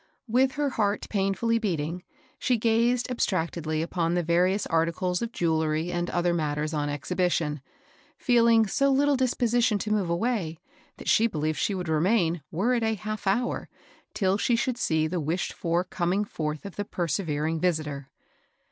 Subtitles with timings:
[0.27, 2.01] With her heart painfully beating,
[2.39, 4.25] she gazed abstractedly upon the y^jcvam ^s&^
[4.63, 4.97] 15 226 MABEL ROSS.
[4.97, 7.61] cles of jewelry and other matters on exhibition^
[8.17, 10.57] feeling so little disposition to move away,
[10.97, 13.69] that she believed she would remain, were it a half hour,
[14.15, 18.09] till she should see the wished for coming forth of the persevering visitor.